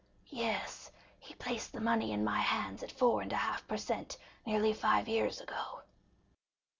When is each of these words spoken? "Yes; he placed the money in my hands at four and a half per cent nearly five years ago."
"Yes; 0.31 0.89
he 1.19 1.35
placed 1.35 1.73
the 1.73 1.79
money 1.79 2.11
in 2.11 2.23
my 2.23 2.39
hands 2.39 2.81
at 2.81 2.91
four 2.91 3.21
and 3.21 3.31
a 3.31 3.35
half 3.35 3.67
per 3.67 3.77
cent 3.77 4.17
nearly 4.47 4.73
five 4.73 5.07
years 5.07 5.39
ago." 5.39 5.83